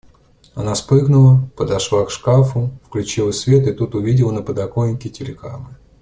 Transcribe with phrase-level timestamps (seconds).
[0.55, 5.77] Она спрыгнула, подошла к шкафу, включила свет и тут увидела на подоконнике телеграммы.